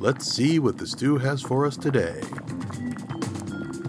[0.00, 2.20] Let's see what the stew has for us today.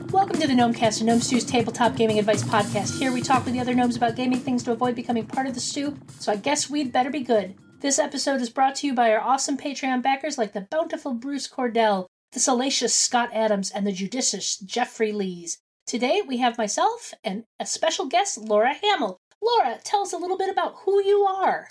[0.10, 2.98] Welcome to the Gnomecast, a Gnome Stew's tabletop gaming advice podcast.
[2.98, 5.54] Here we talk with the other gnomes about gaming things to avoid becoming part of
[5.54, 7.54] the stew, so I guess we'd better be good.
[7.82, 11.48] This episode is brought to you by our awesome Patreon backers like the bountiful Bruce
[11.48, 15.60] Cordell, the salacious Scott Adams, and the judicious Jeffrey Lees.
[15.86, 19.20] Today we have myself and a special guest, Laura Hamill.
[19.44, 21.68] Laura, tell us a little bit about who you are.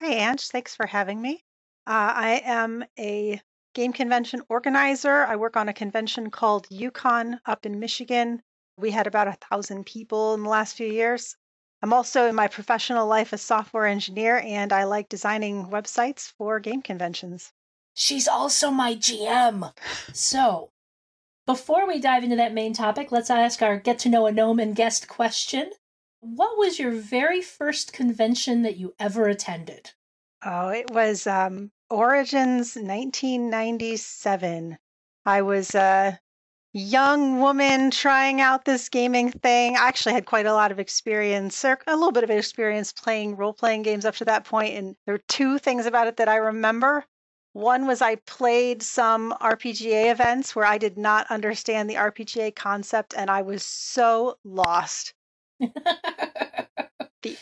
[0.00, 0.46] Hi, Ange.
[0.46, 1.42] Thanks for having me.
[1.88, 3.40] Uh, I am a
[3.74, 5.24] game convention organizer.
[5.24, 8.42] I work on a convention called U-Con up in Michigan.
[8.76, 11.36] We had about a thousand people in the last few years.
[11.82, 16.60] I'm also in my professional life a software engineer, and I like designing websites for
[16.60, 17.52] game conventions.
[17.94, 19.72] She's also my GM.
[20.12, 20.72] So,
[21.46, 24.58] before we dive into that main topic, let's ask our get to know a gnome
[24.58, 25.70] and guest question.
[26.20, 29.92] What was your very first convention that you ever attended?
[30.42, 34.78] Oh, it was um, Origins 1997.
[35.26, 36.18] I was a
[36.72, 39.76] young woman trying out this gaming thing.
[39.76, 43.36] I actually had quite a lot of experience, or a little bit of experience playing
[43.36, 44.76] role playing games up to that point.
[44.76, 47.04] And there were two things about it that I remember.
[47.52, 53.12] One was I played some RPGA events where I did not understand the RPGA concept
[53.14, 55.12] and I was so lost.
[55.58, 57.36] the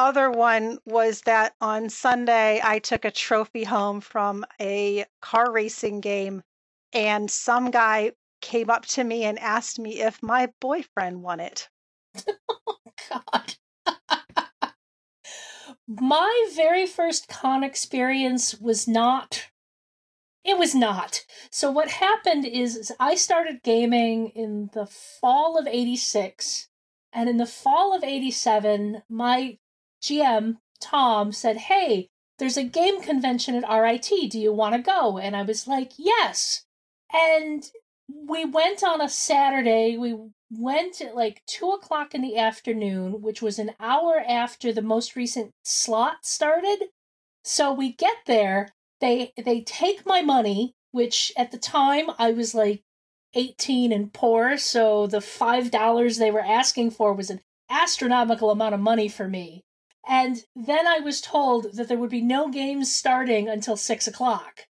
[0.00, 6.00] other one was that on Sunday I took a trophy home from a car racing
[6.00, 6.42] game
[6.92, 11.68] and some guy came up to me and asked me if my boyfriend won it.
[12.48, 12.76] oh
[13.10, 13.54] god.
[15.86, 19.48] my very first con experience was not
[20.42, 21.26] it was not.
[21.50, 26.70] So what happened is, is I started gaming in the fall of 86
[27.12, 29.58] and in the fall of 87 my
[30.02, 34.30] GM, Tom, said, Hey, there's a game convention at RIT.
[34.30, 35.18] Do you want to go?
[35.18, 36.64] And I was like, Yes.
[37.12, 37.68] And
[38.08, 39.96] we went on a Saturday.
[39.96, 40.16] We
[40.50, 45.16] went at like two o'clock in the afternoon, which was an hour after the most
[45.16, 46.88] recent slot started.
[47.44, 48.70] So we get there.
[49.00, 52.82] They they take my money, which at the time I was like
[53.34, 57.40] 18 and poor, so the five dollars they were asking for was an
[57.70, 59.62] astronomical amount of money for me.
[60.10, 64.66] And then I was told that there would be no games starting until six o'clock.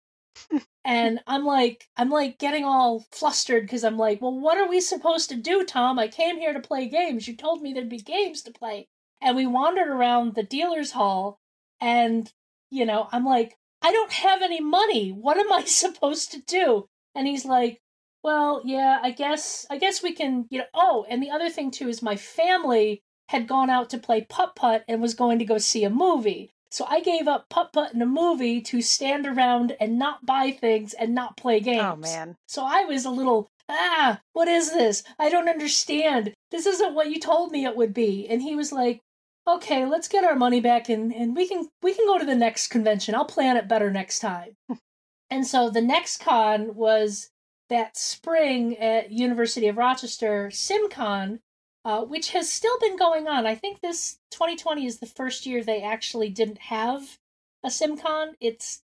[0.85, 4.79] and I'm like, I'm like getting all flustered because I'm like, well, what are we
[4.79, 5.99] supposed to do, Tom?
[5.99, 7.27] I came here to play games.
[7.27, 8.87] You told me there'd be games to play.
[9.19, 11.39] And we wandered around the dealer's hall,
[11.81, 12.31] and,
[12.69, 15.09] you know, I'm like, I don't have any money.
[15.09, 16.87] What am I supposed to do?
[17.13, 17.81] And he's like,
[18.23, 21.71] well, yeah, I guess, I guess we can, you know, oh, and the other thing
[21.71, 25.45] too is my family had gone out to play putt putt and was going to
[25.45, 26.51] go see a movie.
[26.69, 30.51] So I gave up putt putt in a movie to stand around and not buy
[30.51, 31.83] things and not play games.
[31.83, 32.35] Oh man.
[32.47, 35.03] So I was a little ah, what is this?
[35.17, 36.33] I don't understand.
[36.51, 38.27] This isn't what you told me it would be.
[38.27, 39.01] And he was like,
[39.47, 42.35] "Okay, let's get our money back and and we can we can go to the
[42.35, 43.15] next convention.
[43.15, 44.55] I'll plan it better next time."
[45.29, 47.29] and so the next con was
[47.69, 51.39] that spring at University of Rochester SimCon
[51.85, 53.45] uh, which has still been going on.
[53.45, 57.19] I think this 2020 is the first year they actually didn't have
[57.63, 58.33] a SimCon.
[58.41, 58.81] It's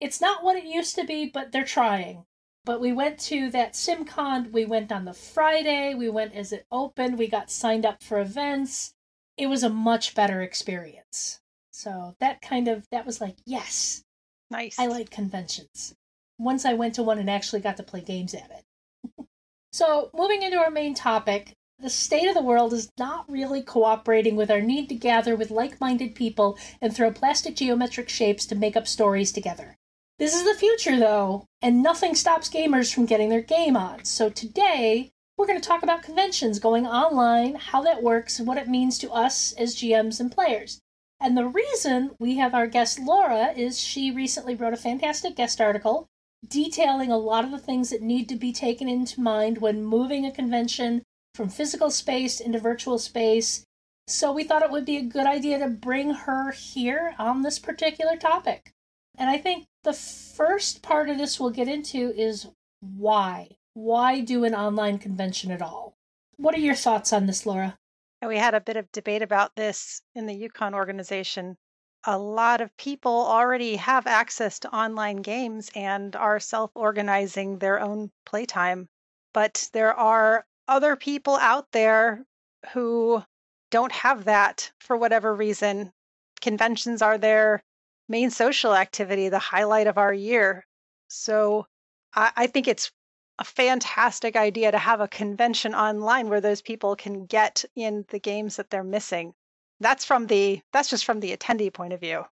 [0.00, 2.26] it's not what it used to be, but they're trying.
[2.64, 4.52] But we went to that SimCon.
[4.52, 5.94] We went on the Friday.
[5.94, 7.18] We went as it opened.
[7.18, 8.94] We got signed up for events.
[9.36, 11.40] It was a much better experience.
[11.72, 14.04] So that kind of that was like yes,
[14.50, 14.78] nice.
[14.78, 15.94] I like conventions.
[16.38, 19.26] Once I went to one and actually got to play games at it.
[19.72, 24.36] so moving into our main topic, the state of the world is not really cooperating
[24.36, 28.54] with our need to gather with like minded people and throw plastic geometric shapes to
[28.54, 29.76] make up stories together.
[30.20, 34.04] This is the future, though, and nothing stops gamers from getting their game on.
[34.04, 38.58] So today, we're going to talk about conventions going online, how that works, and what
[38.58, 40.80] it means to us as GMs and players.
[41.18, 45.60] And the reason we have our guest Laura is she recently wrote a fantastic guest
[45.60, 46.06] article
[46.46, 50.24] detailing a lot of the things that need to be taken into mind when moving
[50.24, 51.02] a convention
[51.34, 53.64] from physical space into virtual space.
[54.06, 57.58] So we thought it would be a good idea to bring her here on this
[57.58, 58.72] particular topic.
[59.16, 62.48] And I think the first part of this we'll get into is
[62.80, 63.56] why.
[63.74, 65.96] Why do an online convention at all?
[66.36, 67.78] What are your thoughts on this, Laura?
[68.20, 71.56] And we had a bit of debate about this in the U-Con organization.
[72.04, 77.80] A lot of people already have access to online games and are self organizing their
[77.80, 78.88] own playtime.
[79.32, 82.24] But there are other people out there
[82.72, 83.22] who
[83.70, 85.92] don't have that for whatever reason.
[86.40, 87.62] Conventions are their
[88.08, 90.66] main social activity, the highlight of our year.
[91.08, 91.66] So
[92.14, 92.90] I, I think it's
[93.38, 98.18] a fantastic idea to have a convention online where those people can get in the
[98.18, 99.34] games that they're missing.
[99.80, 102.24] That's from the that's just from the attendee point of view.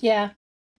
[0.00, 0.30] Yeah.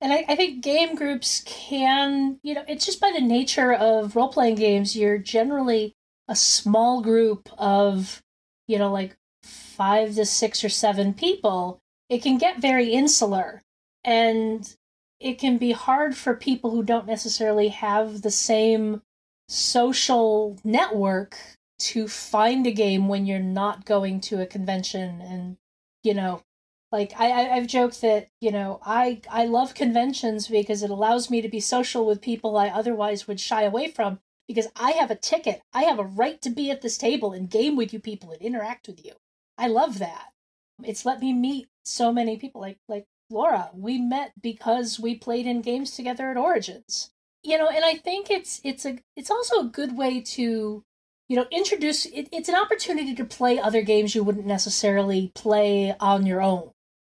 [0.02, 4.16] And I, I think game groups can, you know, it's just by the nature of
[4.16, 5.97] role playing games, you're generally
[6.28, 8.22] a small group of,
[8.68, 11.80] you know, like five to six or seven people.
[12.10, 13.62] It can get very insular.
[14.04, 14.74] And
[15.20, 19.02] it can be hard for people who don't necessarily have the same
[19.50, 21.38] social network
[21.80, 25.58] to find a game when you're not going to a convention and
[26.04, 26.42] you know
[26.92, 31.42] like I, I've joked that you know I I love conventions because it allows me
[31.42, 35.16] to be social with people I otherwise would shy away from because I have a
[35.16, 35.62] ticket.
[35.74, 38.42] I have a right to be at this table and game with you people and
[38.42, 39.14] interact with you.
[39.58, 40.32] I love that.
[40.84, 42.62] It's let me meet so many people.
[42.62, 47.12] Like like Laura we met because we played in games together at Origins.
[47.44, 50.84] You know and I think it's it's a it's also a good way to
[51.30, 55.96] you know introduce it, it's an opportunity to play other games you wouldn't necessarily play
[56.00, 56.72] on your own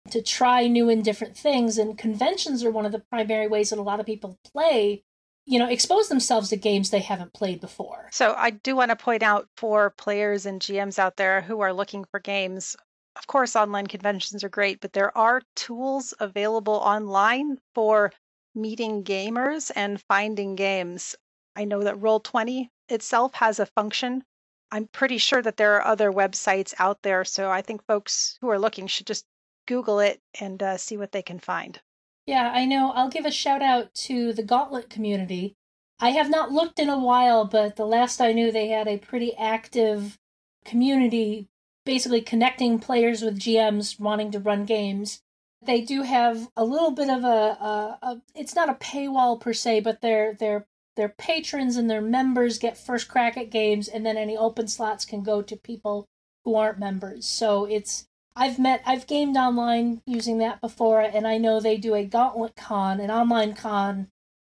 [0.09, 1.77] to try new and different things.
[1.77, 5.03] And conventions are one of the primary ways that a lot of people play
[5.45, 8.09] you know expose themselves to games they haven't played before.
[8.11, 11.73] So i do want to point out for players and gms out there who are
[11.73, 12.75] looking for games
[13.15, 18.11] of course online conventions are great but there are tools available online for
[18.55, 21.15] meeting gamers and finding games.
[21.55, 24.23] I know that roll20 itself has a function.
[24.71, 28.49] I'm pretty sure that there are other websites out there so i think folks who
[28.49, 29.25] are looking should just
[29.65, 31.79] Google it and uh, see what they can find.
[32.25, 32.91] Yeah, I know.
[32.91, 35.55] I'll give a shout out to the Gauntlet community.
[35.99, 38.97] I have not looked in a while, but the last I knew, they had a
[38.97, 40.17] pretty active
[40.65, 41.47] community
[41.85, 45.21] basically connecting players with GMs wanting to run games.
[45.61, 49.53] They do have a little bit of a, a, a it's not a paywall per
[49.53, 50.65] se, but their their
[50.95, 55.05] their patrons and their members get first crack at games, and then any open slots
[55.05, 56.07] can go to people
[56.43, 57.25] who aren't members.
[57.25, 61.93] So it's I've met, I've gamed online using that before, and I know they do
[61.93, 64.07] a Gauntlet Con, an online con,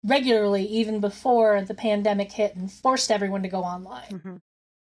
[0.04, 4.10] regularly, even before the pandemic hit and forced everyone to go online.
[4.10, 4.36] Mm-hmm.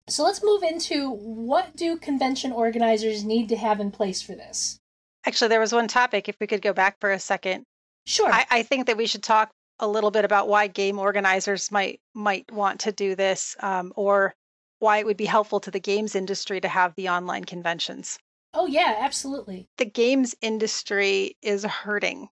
[0.09, 4.79] So let's move into what do convention organizers need to have in place for this?
[5.25, 7.63] Actually, there was one topic, if we could go back for a second.
[8.05, 8.31] Sure.
[8.31, 9.49] I, I think that we should talk
[9.79, 14.33] a little bit about why game organizers might might want to do this, um, or
[14.79, 18.19] why it would be helpful to the games industry to have the online conventions.
[18.53, 19.67] Oh, yeah, absolutely.
[19.77, 22.29] The games industry is hurting.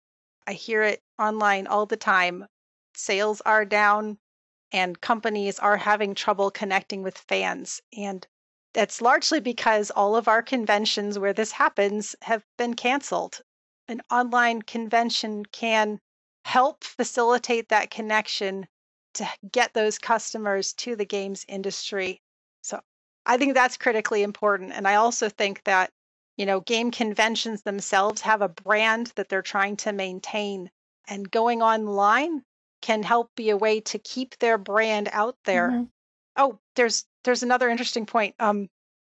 [0.47, 2.47] I hear it online all the time.
[2.95, 4.19] Sales are down,
[4.73, 7.83] and companies are having trouble connecting with fans.
[7.97, 8.27] And
[8.73, 13.43] that's largely because all of our conventions where this happens have been canceled.
[13.89, 16.01] An online convention can
[16.45, 18.67] help facilitate that connection
[19.15, 22.23] to get those customers to the games industry.
[22.63, 22.81] So
[23.27, 24.73] I think that's critically important.
[24.73, 25.91] And I also think that
[26.37, 30.71] you know, game conventions themselves have a brand that they're trying to maintain,
[31.09, 32.43] and going online
[32.83, 35.71] can help be a way to keep their brand out there.
[35.71, 35.85] Mm-hmm.
[36.37, 38.35] Oh, there's there's another interesting point.
[38.39, 38.69] Um,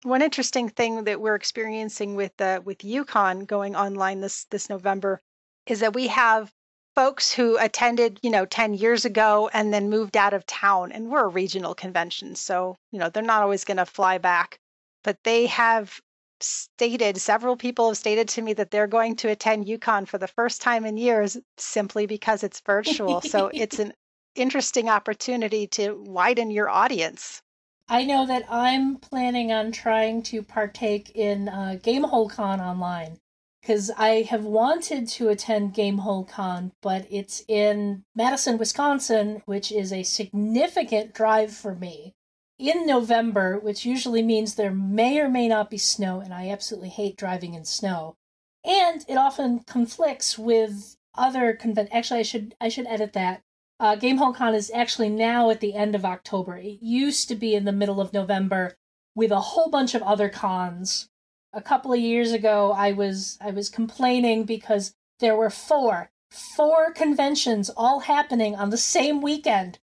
[0.03, 5.21] one interesting thing that we're experiencing with uh, with U-Con going online this this November
[5.67, 6.51] is that we have
[6.95, 11.09] folks who attended, you know, 10 years ago and then moved out of town and
[11.09, 14.59] we're a regional convention, so, you know, they're not always going to fly back,
[15.05, 16.01] but they have
[16.43, 20.29] stated, several people have stated to me that they're going to attend U-Con for the
[20.29, 23.21] first time in years simply because it's virtual.
[23.21, 23.93] so it's an
[24.35, 27.43] interesting opportunity to widen your audience.
[27.89, 33.19] I know that I'm planning on trying to partake in uh, Gamehole Con online
[33.61, 39.93] because I have wanted to attend Gamehole Con, but it's in Madison, Wisconsin, which is
[39.93, 42.15] a significant drive for me
[42.61, 46.91] in November, which usually means there may or may not be snow, and I absolutely
[46.91, 48.17] hate driving in snow.
[48.63, 51.89] And it often conflicts with other convent.
[51.91, 53.43] Actually, I should I should edit that.
[53.81, 56.59] Uh, Gamehole Con is actually now at the end of October.
[56.59, 58.77] It used to be in the middle of November
[59.15, 61.09] with a whole bunch of other cons.
[61.55, 66.93] A couple of years ago, I was I was complaining because there were four four
[66.93, 69.79] conventions all happening on the same weekend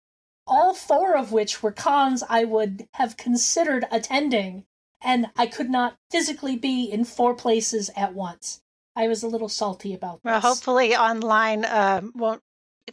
[0.47, 4.65] all four of which were cons I would have considered attending,
[5.01, 8.61] and I could not physically be in four places at once.
[8.95, 10.31] I was a little salty about this.
[10.31, 12.41] Well, hopefully online um, won't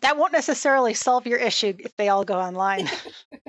[0.01, 2.91] that won't necessarily solve your issue if they all go online.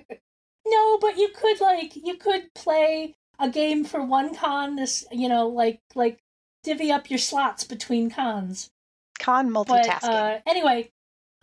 [0.67, 4.75] no, but you could like you could play a game for one con.
[4.75, 6.19] This you know like like
[6.63, 8.69] divvy up your slots between cons.
[9.19, 10.01] Con multitasking.
[10.01, 10.91] But, uh, anyway,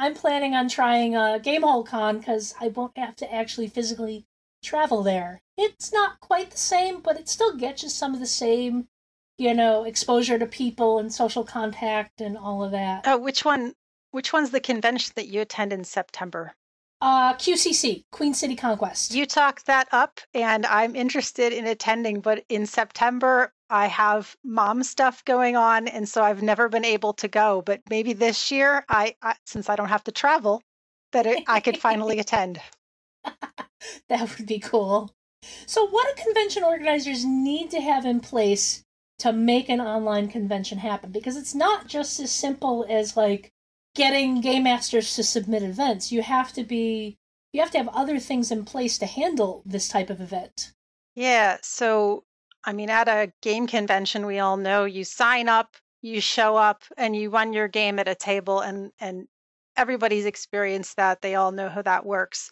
[0.02, 4.26] I'm planning on trying a Gamehole Con because I won't have to actually physically
[4.61, 5.42] travel there.
[5.56, 8.88] It's not quite the same, but it still gets you some of the same,
[9.38, 13.04] you know, exposure to people and social contact and all of that.
[13.06, 13.75] Oh, which one?
[14.11, 16.56] Which one's the convention that you attend in September?
[17.00, 19.14] Uh, QCC, Queen City Conquest.
[19.14, 24.83] You talked that up, and I'm interested in attending, but in September, I have mom
[24.83, 27.62] stuff going on, and so I've never been able to go.
[27.62, 30.62] But maybe this year, I, I since I don't have to travel,
[31.12, 32.61] that it, I could finally attend.
[33.25, 35.14] that would be cool.
[35.67, 38.85] So, what do convention organizers need to have in place
[39.21, 41.11] to make an online convention happen?
[41.11, 43.50] Because it's not just as simple as like
[43.95, 46.12] getting game masters to submit events.
[46.12, 47.17] You have to be
[47.55, 50.73] you have to have other things in place to handle this type of event.
[51.14, 52.25] Yeah, so
[52.64, 56.85] I mean at a game convention we all know you sign up, you show up
[56.97, 59.28] and you run your game at a table and and
[59.76, 61.23] everybody's experienced that.
[61.23, 62.50] They all know how that works.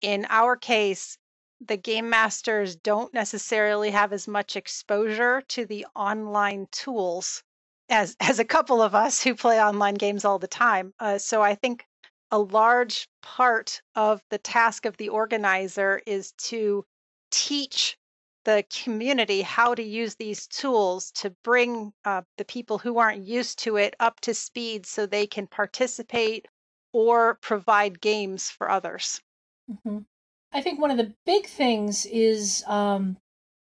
[0.00, 1.18] In our case,
[1.60, 7.42] the game masters don't necessarily have as much exposure to the online tools
[7.90, 10.94] as as a couple of us who play online games all the time.
[10.98, 11.86] Uh, so I think
[12.30, 16.84] a large part of the task of the organizer is to
[17.30, 17.98] teach
[18.44, 23.58] the community how to use these tools to bring uh, the people who aren't used
[23.60, 26.46] to it up to speed so they can participate
[26.92, 29.20] or provide games for others.
[29.70, 29.98] Mm-hmm.
[30.52, 33.18] I think one of the big things is um,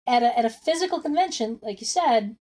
[0.06, 2.36] at a at a physical convention, like you said,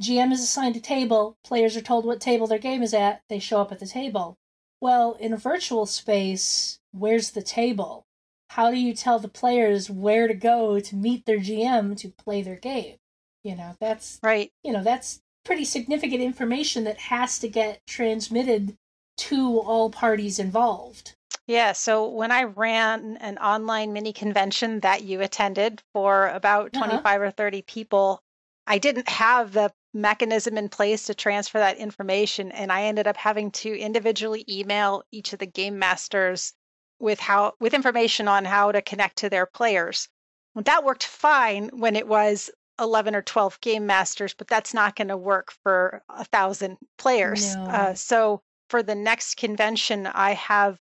[0.00, 3.38] GM is assigned a table, players are told what table their game is at, they
[3.38, 4.36] show up at the table.
[4.80, 8.06] Well, in a virtual space, where's the table?
[8.52, 12.42] How do you tell the players where to go to meet their GM to play
[12.42, 12.96] their game?
[13.42, 14.52] You know, that's right.
[14.62, 18.76] You know, that's pretty significant information that has to get transmitted
[19.16, 21.14] to all parties involved.
[21.46, 26.88] Yeah, so when I ran an online mini convention that you attended for about uh-huh.
[26.88, 28.20] 25 or 30 people,
[28.66, 33.18] I didn't have the mechanism in place to transfer that information and i ended up
[33.18, 36.54] having to individually email each of the game masters
[37.02, 40.08] with how with information on how to connect to their players
[40.54, 44.96] well, that worked fine when it was 11 or 12 game masters but that's not
[44.96, 47.64] going to work for a thousand players no.
[47.64, 48.40] uh, so
[48.70, 50.78] for the next convention i have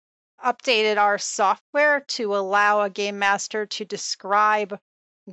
[0.44, 4.78] updated our software to allow a game master to describe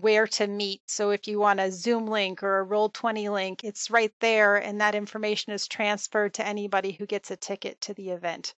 [0.02, 0.82] where to meet.
[0.88, 4.82] So if you want a Zoom link or a Roll20 link, it's right there, and
[4.82, 8.54] that information is transferred to anybody who gets a ticket to the event.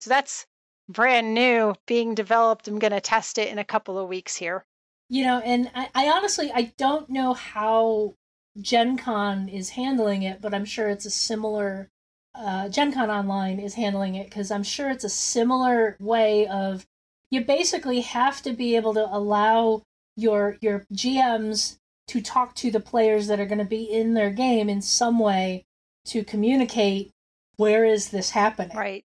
[0.00, 0.46] So that's
[0.88, 2.68] brand new, being developed.
[2.68, 4.64] I'm going to test it in a couple of weeks here.
[5.08, 8.14] You know, and I, I honestly I don't know how
[8.60, 11.88] Gen Con is handling it, but I'm sure it's a similar.
[12.34, 16.86] Uh, Gen Con Online is handling it because I'm sure it's a similar way of
[17.30, 19.82] you basically have to be able to allow
[20.16, 21.78] your your GMs
[22.08, 25.18] to talk to the players that are going to be in their game in some
[25.18, 25.64] way
[26.06, 27.12] to communicate
[27.56, 28.76] where is this happening.
[28.76, 29.04] Right.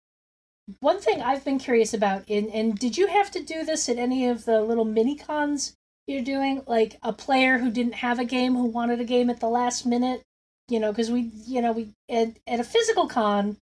[0.81, 3.99] One thing I've been curious about, and, and did you have to do this at
[3.99, 5.75] any of the little mini cons
[6.07, 6.63] you're doing?
[6.67, 9.87] Like a player who didn't have a game who wanted a game at the last
[9.87, 10.23] minute?
[10.69, 13.57] You know, because we, you know, we at, at a physical con,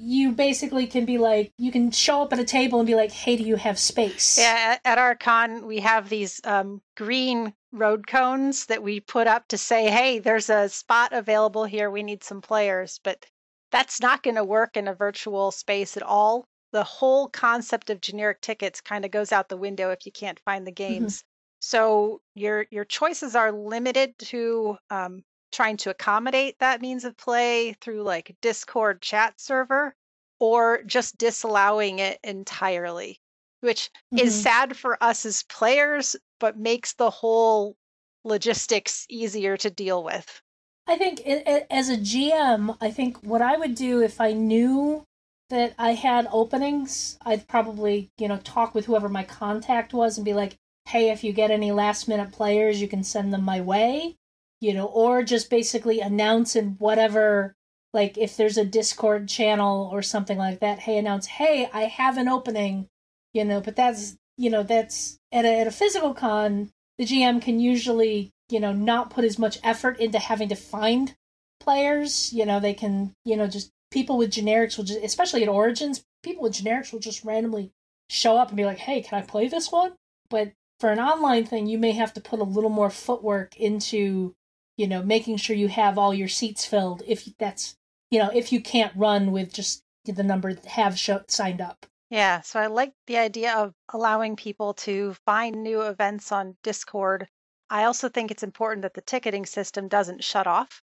[0.00, 3.10] you basically can be like you can show up at a table and be like
[3.10, 8.06] hey do you have space yeah at our con we have these um, green road
[8.06, 12.22] cones that we put up to say hey there's a spot available here we need
[12.22, 13.26] some players but
[13.70, 18.00] that's not going to work in a virtual space at all the whole concept of
[18.00, 20.92] generic tickets kind of goes out the window if you can't find the mm-hmm.
[20.92, 21.26] games mm-hmm.
[21.60, 27.74] so your your choices are limited to um, trying to accommodate that means of play
[27.80, 29.94] through like Discord chat server
[30.38, 33.20] or just disallowing it entirely,
[33.60, 34.26] which mm-hmm.
[34.26, 37.76] is sad for us as players, but makes the whole
[38.24, 40.42] logistics easier to deal with.
[40.88, 44.32] I think it, it, as a GM, I think what I would do if I
[44.32, 45.04] knew
[45.50, 50.24] that I had openings, I'd probably, you know, talk with whoever my contact was and
[50.24, 53.60] be like, hey, if you get any last minute players, you can send them my
[53.60, 54.16] way
[54.60, 57.54] you know, or just basically announce in whatever,
[57.92, 62.18] like if there's a Discord channel or something like that, hey, announce, hey, I have
[62.18, 62.88] an opening,
[63.32, 67.40] you know, but that's, you know, that's at a, at a physical con, the GM
[67.40, 71.14] can usually, you know, not put as much effort into having to find
[71.60, 72.32] players.
[72.32, 76.04] You know, they can, you know, just people with generics will just, especially at Origins,
[76.22, 77.72] people with generics will just randomly
[78.10, 79.92] show up and be like, hey, can I play this one?
[80.30, 84.34] But for an online thing, you may have to put a little more footwork into
[84.78, 87.76] you know, making sure you have all your seats filled if that's,
[88.10, 91.84] you know, if you can't run with just the number have show, signed up.
[92.08, 97.28] Yeah, so I like the idea of allowing people to find new events on Discord.
[97.70, 100.82] I also think it's important that the ticketing system doesn't shut off,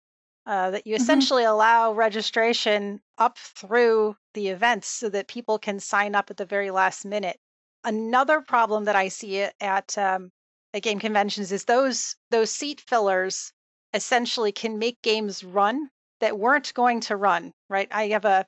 [0.46, 0.96] uh, that you Mhm.
[0.96, 6.46] essentially allow registration up through the events so that people can sign up at the
[6.46, 7.40] very last minute.
[7.84, 10.32] Another problem that I see at um,
[10.74, 13.52] at game conventions is those those seat fillers
[13.94, 17.54] essentially can make games run that weren't going to run.
[17.70, 17.88] Right?
[17.92, 18.46] I have a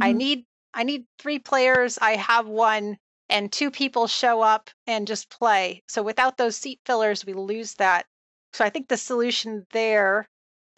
[0.00, 0.18] I Mhm.
[0.18, 1.98] need I need three players.
[1.98, 2.98] I have one,
[3.32, 5.82] and two people show up and just play.
[5.88, 8.06] So without those seat fillers, we lose that.
[8.52, 10.28] So I think the solution there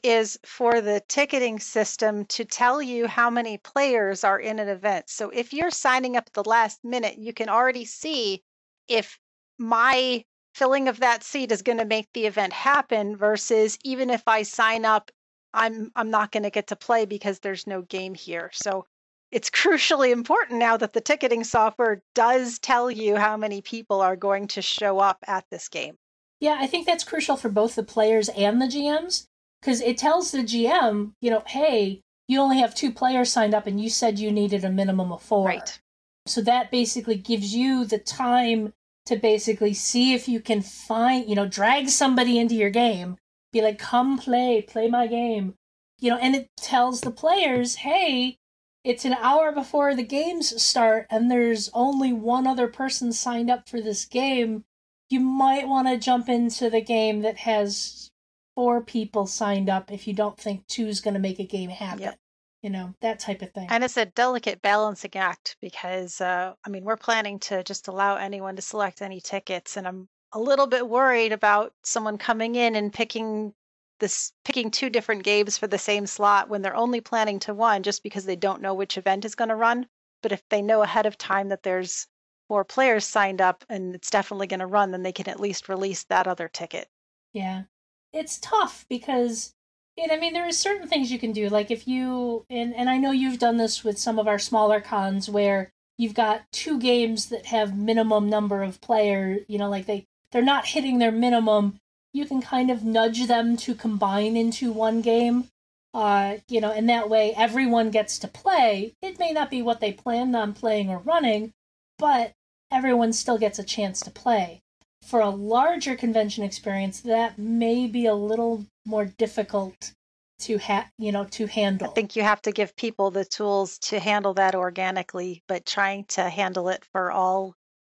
[0.04, 5.10] is for the ticketing system to tell you how many players are in an event.
[5.10, 8.44] So if you're signing up at the last minute, you can already see
[8.86, 9.18] if
[9.58, 14.22] my filling of that seat is going to make the event happen versus even if
[14.28, 15.10] I sign up
[15.54, 18.50] I'm I'm not going to get to play because there's no game here.
[18.52, 18.86] So
[19.34, 24.16] it's crucially important now that the ticketing software does tell you how many people are
[24.16, 25.96] going to show up at this game.
[26.40, 29.26] Yeah, I think that's crucial for both the players and the GMs
[29.60, 33.66] because it tells the GM, you know, hey, you only have two players signed up
[33.66, 35.46] and you said you needed a minimum of four.
[35.46, 35.80] Right.
[36.26, 38.72] So that basically gives you the time
[39.06, 43.16] to basically see if you can find, you know, drag somebody into your game,
[43.52, 45.54] be like, come play, play my game.
[46.00, 48.38] You know, and it tells the players, hey,
[48.84, 53.68] it's an hour before the games start and there's only one other person signed up
[53.68, 54.64] for this game.
[55.08, 58.10] You might want to jump into the game that has
[58.54, 62.02] four people signed up if you don't think two's going to make a game happen.
[62.02, 62.18] Yep.
[62.62, 63.66] You know, that type of thing.
[63.70, 68.16] And it's a delicate balancing act because, uh, I mean, we're planning to just allow
[68.16, 69.76] anyone to select any tickets.
[69.76, 73.52] And I'm a little bit worried about someone coming in and picking
[74.00, 77.82] this picking two different games for the same slot when they're only planning to one
[77.82, 79.86] just because they don't know which event is going to run.
[80.22, 82.06] But if they know ahead of time that there's
[82.48, 85.68] four players signed up and it's definitely going to run, then they can at least
[85.68, 86.88] release that other ticket.
[87.32, 87.64] Yeah.
[88.12, 89.54] It's tough because
[89.96, 92.90] it, I mean there are certain things you can do like if you and and
[92.90, 96.78] I know you've done this with some of our smaller cons where you've got two
[96.78, 101.12] games that have minimum number of players, you know like they they're not hitting their
[101.12, 101.80] minimum,
[102.14, 105.48] you can kind of nudge them to combine into one game.
[105.92, 108.94] Uh, you know, and that way everyone gets to play.
[109.02, 111.52] It may not be what they planned on playing or running,
[111.98, 112.32] but
[112.72, 114.62] everyone still gets a chance to play
[115.04, 119.92] for a larger convention experience, that may be a little more difficult
[120.40, 121.88] to ha- you know to handle.
[121.88, 126.04] I think you have to give people the tools to handle that organically, but trying
[126.06, 127.54] to handle it for all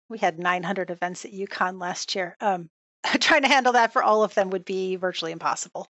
[0.09, 2.35] we had 900 events at U-Con last year.
[2.39, 2.69] Um,
[3.19, 5.87] trying to handle that for all of them would be virtually impossible.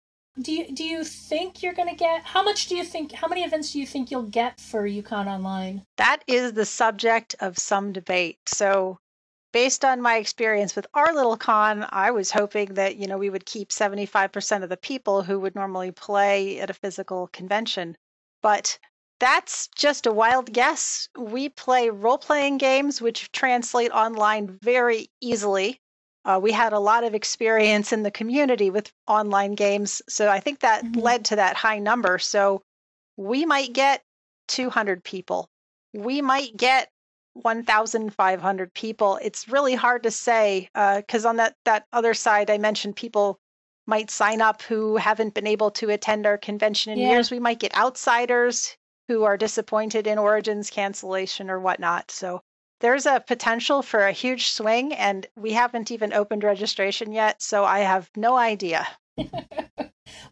[0.40, 3.28] do you do you think you're going to get how much do you think how
[3.28, 5.82] many events do you think you'll get for U-Con online?
[5.96, 8.38] That is the subject of some debate.
[8.46, 8.98] So,
[9.52, 13.30] based on my experience with our little con, I was hoping that, you know, we
[13.30, 17.96] would keep 75% of the people who would normally play at a physical convention.
[18.42, 18.78] But
[19.20, 21.08] that's just a wild guess.
[21.16, 25.80] We play role playing games, which translate online very easily.
[26.24, 30.02] Uh, we had a lot of experience in the community with online games.
[30.09, 31.02] So I think that Mhm.
[31.02, 32.18] led to that high number.
[32.18, 32.62] So
[33.16, 34.02] we might get
[34.48, 35.48] 200 people.
[35.94, 36.90] We might get
[37.35, 39.18] 1,500 people.
[39.22, 43.38] It's really hard to say because on that, that other side, I mentioned people
[43.87, 47.09] might sign up who haven't been able to attend our convention in Yeah.
[47.12, 47.31] years.
[47.31, 48.76] We might get outsiders
[49.09, 52.11] who are disappointed in Origins cancellation or whatnot.
[52.11, 52.42] So
[52.80, 57.42] there's a potential for a huge swing, and we haven't even opened registration yet.
[57.42, 58.86] So I have no idea.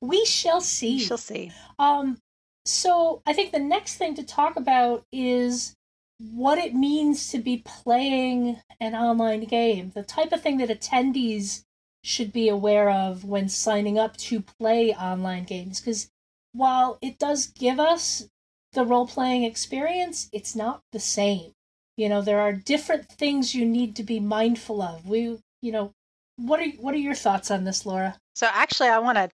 [0.00, 0.96] We shall see.
[0.96, 1.52] We shall see.
[1.78, 2.18] Um,
[2.64, 5.74] so I think the next thing to talk about is
[6.18, 11.64] what it means to be playing an online game, the type of thing that attendees
[12.02, 15.80] should be aware of when signing up to play online games.
[15.80, 16.10] Because
[16.52, 18.28] while it does give us
[18.72, 21.52] the role playing experience, it's not the same.
[21.96, 25.08] You know, there are different things you need to be mindful of.
[25.08, 25.92] We, you know,
[26.36, 28.18] what are what are your thoughts on this, Laura?
[28.34, 29.30] So actually, I want to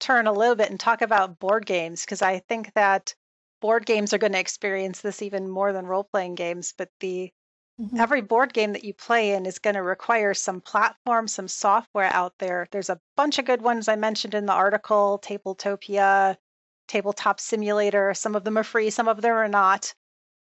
[0.00, 3.14] turn a little bit and talk about board games because I think that
[3.60, 6.74] board games are going to experience this even more than role playing games.
[6.76, 7.32] But the
[7.80, 7.98] Mhm.
[7.98, 12.12] every board game that you play in is going to require some platform, some software
[12.12, 12.68] out there.
[12.70, 16.36] There's a bunch of good ones I mentioned in the article Tabletopia,
[16.88, 18.12] Tabletop Simulator.
[18.12, 19.94] Some of them are free, some of them are not.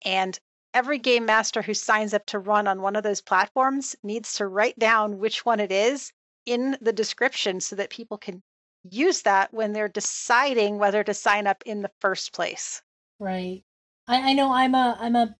[0.03, 0.37] And
[0.73, 4.47] every game master who signs up to run on one of those platforms needs to
[4.47, 6.11] write down which one it is
[6.45, 8.41] in the description so that people can
[8.89, 12.81] use that when they're deciding whether to sign up in the first place.
[13.19, 13.63] Right.
[14.07, 15.35] I, I know I'm a I'm a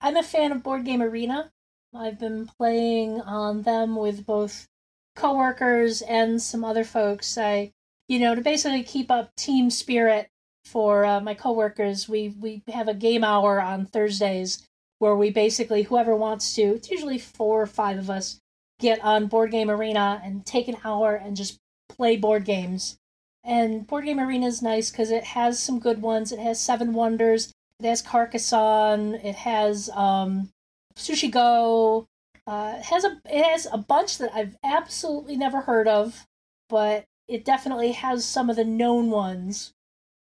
[0.00, 1.52] I'm a fan of Board Game Arena.
[1.94, 4.66] I've been playing on them with both
[5.14, 7.38] coworkers and some other folks.
[7.38, 7.72] I,
[8.08, 10.30] you know, to basically keep up team spirit
[10.64, 12.08] for uh, my coworkers.
[12.08, 14.66] We we have a game hour on Thursdays
[14.98, 16.62] where we basically whoever wants to.
[16.62, 18.40] It's usually four or five of us
[18.78, 22.96] get on Board Game Arena and take an hour and just play board games.
[23.44, 26.32] And Board Game Arena is nice because it has some good ones.
[26.32, 27.52] It has Seven Wonders.
[27.78, 29.14] It has Carcassonne.
[29.14, 30.50] It has um,
[30.96, 32.06] Sushi Go.
[32.46, 36.26] Uh, it has a it has a bunch that I've absolutely never heard of,
[36.68, 39.72] but it definitely has some of the known ones.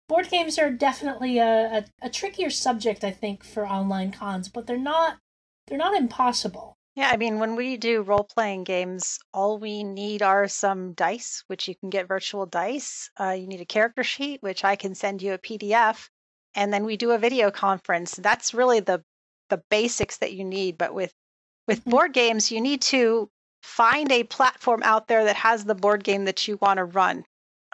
[0.08, 4.66] Board games are definitely a, a, a trickier subject, I think, for online cons, but
[4.66, 5.20] they're not
[5.68, 6.78] they're not impossible.
[6.96, 11.44] Yeah, I mean, when we do role playing games, all we need are some dice,
[11.48, 13.10] which you can get virtual dice.
[13.20, 16.10] Uh, you need a character sheet, which I can send you a PDF,
[16.56, 18.16] and then we do a video conference.
[18.16, 19.04] That's really the
[19.50, 20.78] the basics that you need.
[20.78, 21.14] But with
[21.68, 21.92] with Mhm.
[21.92, 23.30] board games, you need to
[23.62, 27.26] find a platform out there that has the board game that you want to run.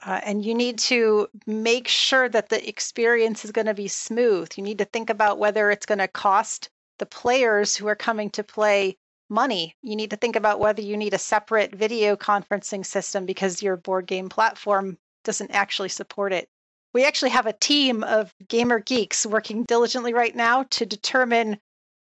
[0.05, 4.51] Uh, and you need to make sure that the experience is going to be smooth.
[4.57, 8.29] You need to think about whether it's going to cost the players who are coming
[8.31, 8.97] to play
[9.29, 9.75] money.
[9.81, 13.77] You need to think about whether you need a separate video conferencing system because your
[13.77, 16.49] board game platform doesn't actually support it.
[16.93, 21.59] We actually have a team of gamer geeks working diligently right now to determine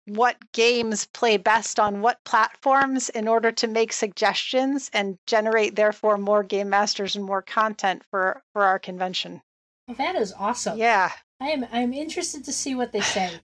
[0.06, 6.18] what games play best on what platforms in order to make suggestions and generate therefore
[6.18, 9.42] more game masters and more content for for our convention.
[9.86, 10.78] Well, that is awesome.
[10.78, 11.12] Yeah.
[11.40, 13.40] I am I'm interested to see what they say.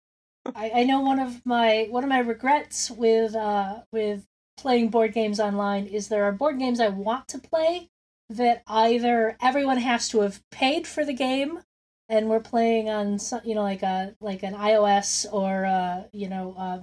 [0.54, 5.12] I, I know one of my one of my regrets with uh with playing board
[5.12, 7.90] games online is there are board games I want to play
[8.30, 11.60] that either everyone has to have paid for the game
[12.08, 16.28] and we're playing on some you know like a like an iOS or uh you
[16.28, 16.80] know uh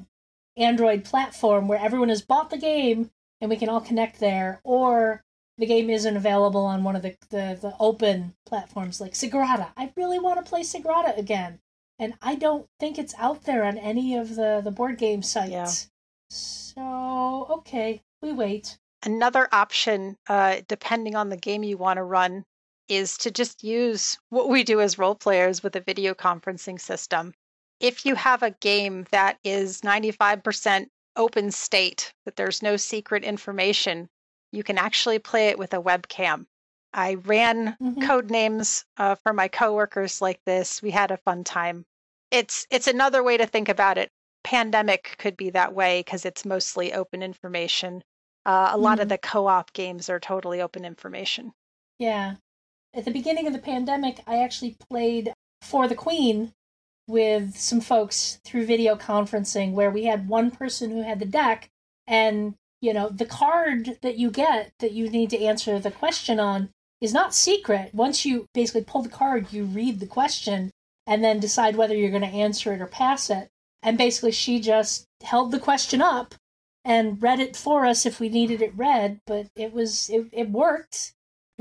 [0.55, 3.09] Android platform where everyone has bought the game
[3.41, 5.23] and we can all connect there or
[5.57, 9.69] the game isn't available on one of the, the, the open platforms like Sagrada.
[9.77, 11.59] I really want to play Sagrada again.
[11.99, 15.51] And I don't think it's out there on any of the, the board game sites.
[15.51, 15.71] Yeah.
[16.29, 18.79] So, okay, we wait.
[19.03, 22.45] Another option, uh, depending on the game you want to run,
[22.87, 27.33] is to just use what we do as role players with a video conferencing system.
[27.79, 34.09] If you have a game that is 95% open state, that there's no secret information,
[34.51, 36.45] you can actually play it with a webcam.
[36.93, 38.01] I ran Mhm.
[38.01, 40.81] Codenames uh, for my coworkers like this.
[40.81, 41.85] We had a fun time.
[42.31, 44.11] It's it's another way to think about it.
[44.43, 48.03] Pandemic could be that way because it's mostly open information.
[48.45, 49.09] Uh, a lot of Mhm.
[49.09, 51.53] the co-op games are totally open information.
[51.97, 52.35] Yeah.
[52.95, 56.53] At the beginning of the pandemic, I actually played For the Queen
[57.07, 61.69] with some folks through video conferencing where we had one person who had the deck
[62.05, 66.39] and you know the card that you get that you need to answer the question
[66.39, 66.69] on
[67.01, 67.93] is not secret.
[67.95, 70.69] Once you basically pull the card you read the question
[71.07, 73.49] and then decide whether you're going to answer it or pass it.
[73.81, 76.35] And basically she just held the question up
[76.85, 80.49] and read it for us if we needed it read but it was it, it
[80.49, 81.13] worked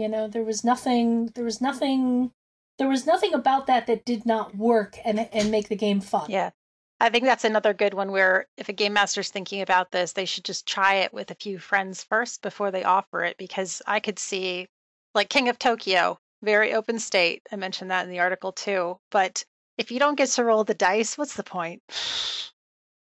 [0.03, 2.33] you know there was nothing there was nothing
[2.79, 6.27] there was nothing about that that did not work and and make the game fun
[6.29, 6.51] Yeah.
[7.01, 10.25] I think that's another good one where if a game master's thinking about this, they
[10.25, 13.99] should just try it with a few friends first before they offer it because I
[13.99, 14.69] could see
[15.13, 17.43] like King of Tokyo, very open state.
[17.51, 19.01] I mentioned that in the article too.
[19.11, 19.45] But
[19.79, 21.83] if you don't get to roll the dice, what's the point?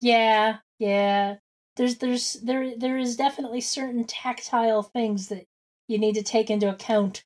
[0.02, 1.36] yeah yeah
[1.76, 5.46] there's there's there there is definitely certain tactile things that
[5.92, 7.24] you need to take into account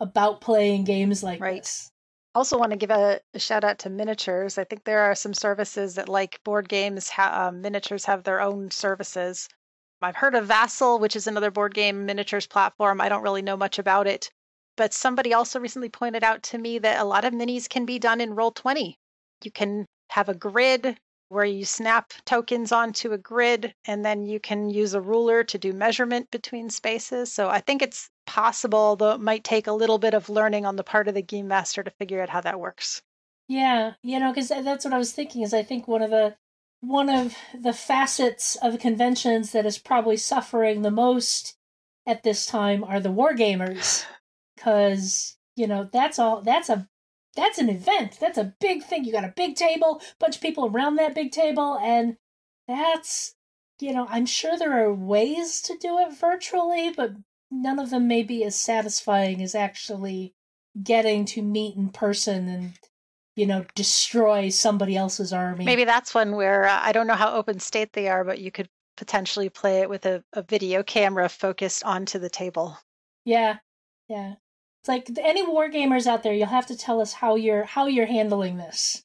[0.00, 1.62] about playing games like Right.
[1.62, 1.90] this
[2.34, 4.58] Also, want to give a, a shout out to miniatures.
[4.58, 8.40] I think there are some services that, like board games, ha- um, miniatures have their
[8.40, 9.48] own services.
[10.02, 13.00] I've heard of Vassal, which is another board game miniatures platform.
[13.00, 14.30] I don't really know much about it,
[14.76, 17.98] but somebody also recently pointed out to me that a lot of minis can be
[17.98, 18.94] done in Roll20.
[19.42, 24.40] You can have a grid where you snap tokens onto a grid, and then you
[24.40, 27.32] can use a ruler to do measurement between spaces.
[27.32, 30.76] So I think it's possible, though it might take a little bit of learning on
[30.76, 33.02] the part of the game master to figure out how that works.
[33.48, 35.42] Yeah, you know, because that's what I was thinking.
[35.42, 36.36] Is I think one of the
[36.80, 41.56] one of the facets of the conventions that is probably suffering the most
[42.06, 44.04] at this time are the wargamers,
[44.56, 46.42] because you know that's all.
[46.42, 46.88] That's a
[47.38, 48.18] that's an event.
[48.20, 49.04] That's a big thing.
[49.04, 52.16] You got a big table, bunch of people around that big table, and
[52.66, 53.34] that's
[53.80, 57.12] you know I'm sure there are ways to do it virtually, but
[57.50, 60.34] none of them may be as satisfying as actually
[60.82, 62.72] getting to meet in person and
[63.38, 65.64] you know, destroy somebody else's army.
[65.64, 68.50] Maybe that's one where uh, I don't know how open state they are, but you
[68.50, 72.76] could potentially play it with a, a video camera focused onto the table.
[73.24, 73.58] Yeah,
[74.08, 74.34] yeah.
[74.80, 77.86] It's like any war gamers out there, you'll have to tell us how you're how
[77.86, 79.04] you're handling this.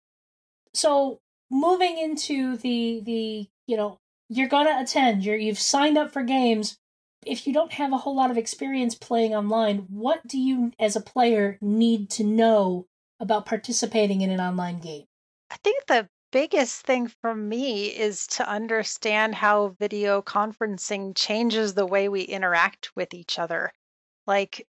[0.73, 5.23] So moving into the the you know you're gonna attend.
[5.23, 6.77] You're you've signed up for games.
[7.25, 10.95] If you don't have a whole lot of experience playing online, what do you as
[10.95, 12.85] a player need to know
[13.19, 15.05] about participating in an online game?
[15.49, 21.85] I think the biggest thing for me is to understand how video conferencing changes the
[21.85, 23.71] way we interact with each other.
[24.25, 24.67] Like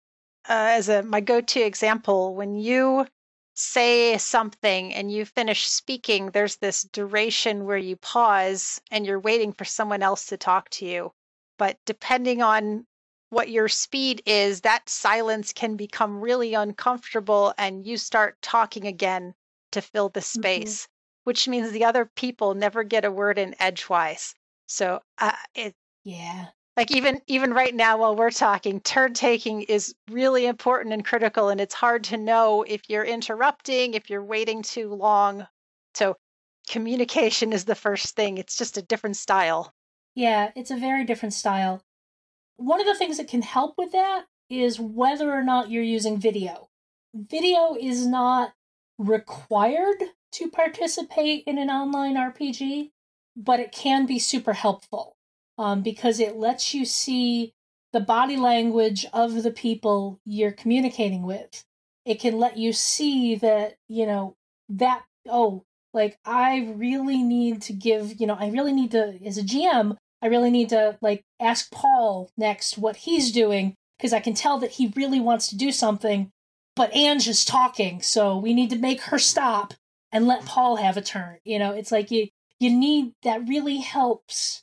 [0.49, 3.07] uh, as a my go-to example, when you
[3.55, 9.53] say something and you finish speaking, there's this duration where you pause and you're waiting
[9.53, 11.13] for someone else to talk to you.
[11.59, 12.87] But depending on
[13.31, 19.35] what your speed is, that silence can become really uncomfortable and you start talking again
[19.73, 20.73] to fill the Mm-hmm.
[20.73, 20.89] space,
[21.25, 24.35] which means the other people never get a word in edgewise.
[24.67, 25.75] So uh, it
[26.05, 26.51] Yeah.
[26.77, 31.49] Like even even right now while we're talking, turn taking is really important and critical,
[31.51, 35.47] and it's hard to know if you're interrupting, if you're waiting too long.
[35.95, 36.17] So
[36.69, 38.39] communication is the first thing.
[38.39, 39.75] It's just a different style.
[40.15, 41.83] Yeah, it's a very different style.
[42.57, 46.19] One of the things that can help with that is whether or not you're using
[46.19, 46.69] video.
[47.15, 48.55] Video is not
[48.99, 52.91] required to participate in an online RPG,
[53.37, 55.17] but it can be super helpful
[55.59, 57.53] um, because it lets you see
[57.93, 61.65] the body language of the people you're communicating with.
[62.05, 64.37] It can let you see that, you know,
[64.69, 69.38] that, oh, like I really need to give, you know, I really need to, as
[69.38, 74.21] a GM, I really need to like ask Paul next what he's doing because I
[74.21, 76.31] can tell that he really wants to do something,
[76.75, 79.75] but Ange is talking, so we need to make her stop
[80.11, 81.38] and let Paul have a turn.
[81.45, 84.62] You know, it's like you you need that really helps.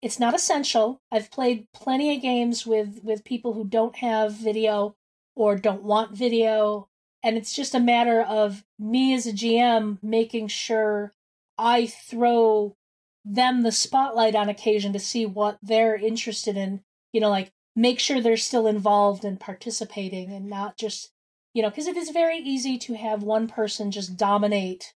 [0.00, 1.00] It's not essential.
[1.10, 4.94] I've played plenty of games with with people who don't have video
[5.34, 6.88] or don't want video,
[7.22, 11.14] and it's just a matter of me as a GM making sure
[11.56, 12.76] I throw
[13.24, 16.82] them the spotlight on occasion to see what they're interested in.
[17.12, 21.10] You know, like make sure they're still involved and participating and not just,
[21.54, 24.94] you know, because it is very easy to have one person just dominate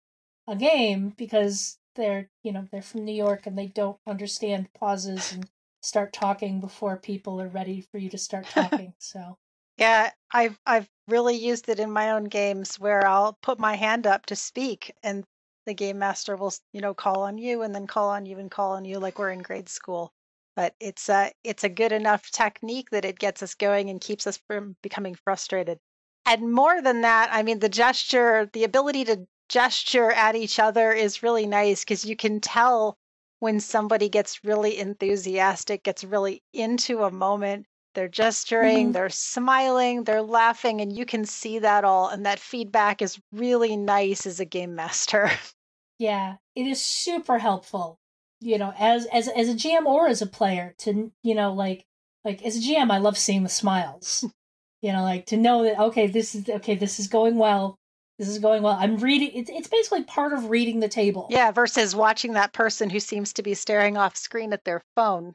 [0.48, 5.33] a game because they're, you know, they're from New York and they don't understand pauses
[5.33, 5.48] and
[5.83, 8.94] start talking before people are ready for you to start talking.
[8.98, 9.38] So,
[9.79, 14.07] Yeah, I've I've really used it in my own games where I'll put my hand
[14.07, 15.24] up to speak and
[15.66, 18.50] the game master will, you know, call on you and then call on you and
[18.50, 20.12] call on you like we're in grade school.
[20.57, 24.26] But it's a it's a good enough technique that it gets us going and keeps
[24.26, 25.79] us from becoming frustrated.
[26.26, 30.92] And more than that, I mean the gesture, the ability to gesture at each other
[30.92, 32.96] is really nice because you can tell
[33.40, 38.92] when somebody gets really enthusiastic, gets really into a moment they're gesturing, Mhm.
[38.92, 42.08] they're smiling, they're laughing, and you can see that all.
[42.08, 45.28] And that feedback is really nice as a game master.
[45.98, 47.98] yeah, it is super helpful,
[48.40, 51.84] you know, as as as a GM or as a player to, you know, like
[52.24, 54.24] like as a GM I love seeing the smiles.
[54.82, 57.76] you know, like to know that okay, this is okay, this is going well.
[58.20, 58.76] This is going well.
[58.78, 61.26] I'm reading it's it's basically part of reading the table.
[61.30, 65.35] yeah, versus watching that person who seems to be staring off screen at their phone.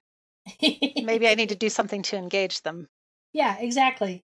[0.62, 2.88] Maybe I need to do something to engage them.
[3.34, 4.24] Yeah, exactly.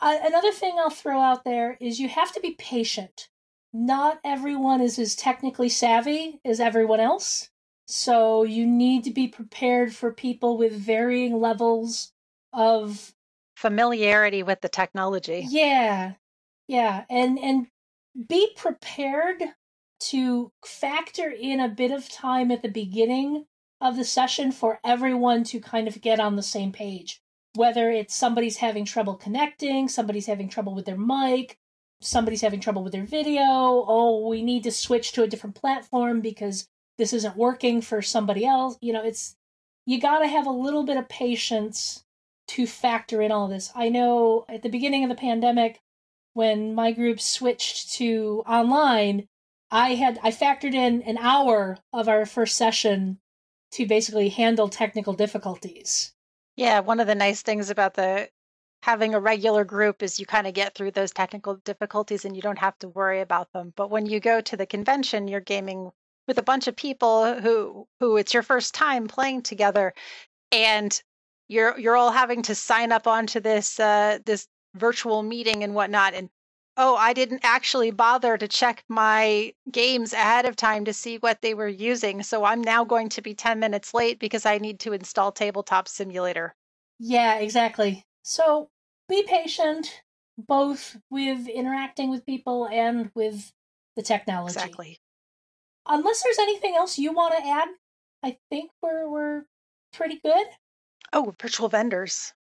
[0.00, 3.28] Uh, another thing I'll throw out there is you have to be patient.
[3.72, 7.50] Not everyone is as technically savvy as everyone else.
[7.88, 12.12] So you need to be prepared for people with varying levels
[12.52, 13.12] of
[13.56, 15.44] Familiarity with the technology.
[15.48, 16.12] yeah.
[16.72, 17.66] Yeah, and and
[18.30, 19.42] be prepared
[20.08, 23.44] to factor in a bit of time at the beginning
[23.82, 27.20] of the session for everyone to kind of get on the same page.
[27.56, 31.58] Whether it's somebody's having trouble connecting, somebody's having trouble with their mic,
[32.00, 36.22] somebody's having trouble with their video, oh, we need to switch to a different platform
[36.22, 38.78] because this isn't working for somebody else.
[38.80, 39.36] You know, it's
[39.84, 42.02] you got to have a little bit of patience
[42.48, 43.70] to factor in all this.
[43.74, 45.82] I know at the beginning of the pandemic
[46.34, 49.28] when my group switched to online,
[49.70, 53.18] I had I factored in an hour of our first session
[53.72, 56.12] to basically handle technical difficulties.
[56.56, 58.28] Yeah, one of the nice things about the
[58.82, 62.42] having a regular group is you kind of get through those technical difficulties and you
[62.42, 63.72] don't have to worry about them.
[63.76, 65.92] But when you go to the convention, you're gaming
[66.28, 69.94] with a bunch of people who who it's your first time playing together
[70.50, 71.02] and
[71.48, 76.14] you're you're all having to sign up onto this uh this virtual meeting and whatnot
[76.14, 76.30] and
[76.76, 81.42] oh, I didn't actually bother to check my games ahead of time to see what
[81.42, 82.22] they were using.
[82.22, 85.88] So I'm now going to be 10 minutes late because I need to install Tabletop
[85.88, 86.54] Simulator.
[86.98, 88.04] Yeah, exactly.
[88.22, 88.70] So
[89.08, 90.02] be patient,
[90.38, 93.52] both with interacting with people and with
[93.96, 94.54] the technology.
[94.54, 95.00] Exactly.
[95.86, 97.68] Unless there's anything else you want to add,
[98.22, 99.42] I think we're we're
[99.92, 100.46] pretty good.
[101.12, 102.32] Oh, virtual vendors.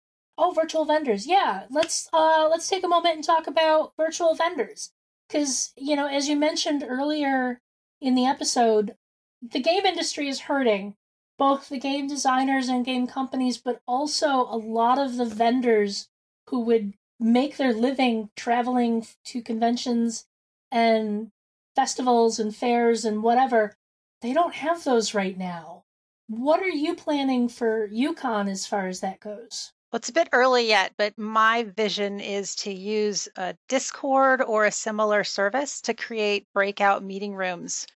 [0.42, 1.26] Oh, virtual vendors.
[1.26, 4.90] Yeah, let's uh let's take a moment and talk about virtual vendors
[5.28, 7.60] cuz you know, as you mentioned earlier
[8.00, 8.96] in the episode,
[9.42, 10.96] the game industry is hurting,
[11.36, 16.08] both the game designers and game companies, but also a lot of the vendors
[16.48, 20.26] who would make their living traveling to conventions
[20.70, 21.32] and
[21.76, 23.76] festivals and fairs and whatever.
[24.22, 25.84] They don't have those right now.
[26.28, 29.72] What are you planning for U-Con as far as that goes?
[29.92, 34.64] Well, it's a bit early yet, but my vision is to use a Discord or
[34.64, 37.88] a similar service to create breakout meeting rooms.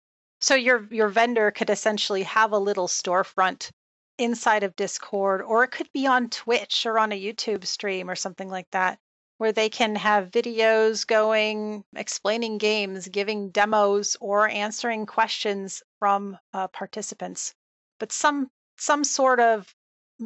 [0.42, 3.70] So your your vendor could essentially have a little storefront
[4.18, 8.16] inside of Discord, or it could be on Twitch or on a YouTube stream or
[8.16, 8.98] something like that,
[9.38, 16.68] where they can have videos going, explaining games, giving demos, or answering questions from uh,
[16.70, 17.54] participants.
[18.00, 19.76] But some some sort of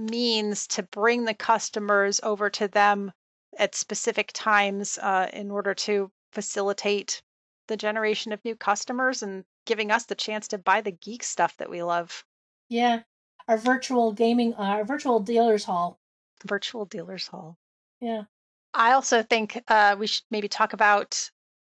[0.05, 3.11] means to bring the customers over to them
[3.57, 7.21] at specific times uh, in order to facilitate
[7.67, 11.57] the generation of new customers and giving us the chance to buy the geek stuff
[11.57, 12.23] that we love.
[12.69, 13.01] Yeah,
[13.47, 15.99] our virtual gaming, uh, our virtual dealers hall.
[16.45, 17.57] Virtual dealers hall.
[17.99, 18.23] Yeah.
[18.73, 21.31] I also think uh, we should maybe talk about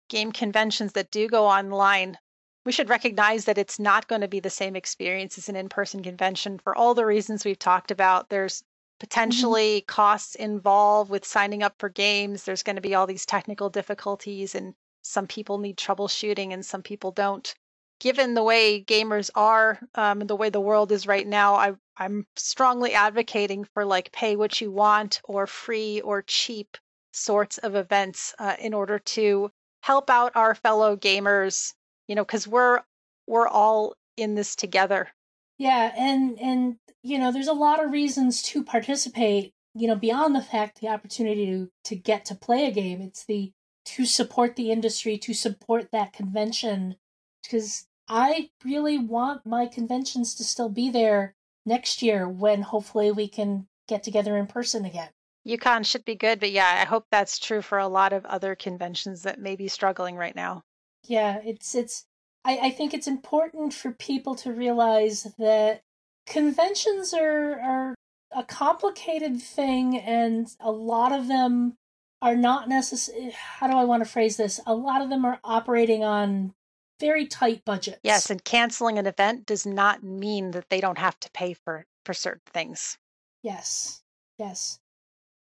[0.10, 2.18] game conventions that do go online
[2.65, 6.02] we should recognize that it's not going to be the same experience as an in-person
[6.02, 8.99] convention for all the reasons we've talked about there's mm-hmm.
[8.99, 9.93] potentially mm-hmm.
[9.93, 14.56] costs involved with signing up for games there's going to be all these technical difficulties
[14.56, 17.56] and some people need troubleshooting and some people don't
[17.99, 21.73] given the way gamers are um, and the way the world is right now I,
[21.97, 26.78] i'm strongly advocating for like pay what you want or free or cheap
[27.12, 31.73] sorts of events uh, in order to help out our fellow gamers
[32.08, 32.82] you know because we're
[33.28, 35.10] we're all in this together.
[35.58, 40.36] Yeah and and you know there's a lot of reasons to participate you know beyond
[40.36, 43.02] the fact the opportunity to to get to play a game.
[43.02, 43.52] It's the
[43.86, 46.96] to support the industry to support that convention
[47.44, 51.36] because i really want my conventions to still be there
[51.66, 55.10] next year when hopefully we can get together in person again.
[55.46, 58.56] U-Con should be good but yeah i hope that's true for a lot of other
[58.56, 60.63] conventions that may be struggling right now
[61.06, 62.06] yeah, it's it's
[62.46, 65.82] I, I think it's important for people to realize that
[66.26, 67.96] conventions are are
[68.32, 71.76] a complicated thing and a lot of them
[72.22, 74.60] are not necessary eh, how do I want to phrase this?
[74.66, 76.54] A lot of them are operating on
[77.00, 78.00] very tight budgets.
[78.04, 81.86] Yes, and canceling an event does not mean that they don't have to pay for
[82.06, 82.98] for certain things.
[83.42, 84.02] Yes.
[84.38, 84.80] Yes.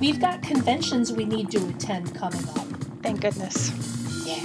[0.00, 2.66] we've got conventions we need to attend coming up.
[3.02, 3.70] Thank goodness.
[4.26, 4.42] Yeah.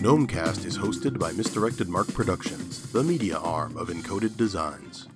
[0.00, 5.08] Gnomecast is hosted by Misdirected Mark Productions, the media arm of Encoded Designs.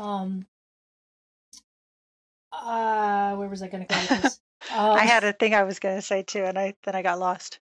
[0.00, 0.46] Um.
[2.50, 4.40] Uh, where was I gonna go with this?
[4.70, 7.02] Um, I had a thing I was going to say too, and I then I
[7.02, 7.60] got lost.